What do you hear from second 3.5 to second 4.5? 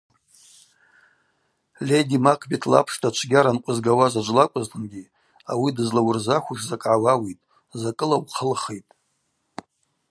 нкъвызгауа заджв